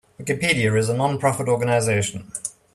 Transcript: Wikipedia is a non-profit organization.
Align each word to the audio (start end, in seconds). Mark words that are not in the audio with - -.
Wikipedia 0.19 0.75
is 0.77 0.89
a 0.89 0.97
non-profit 0.97 1.47
organization. 1.47 2.31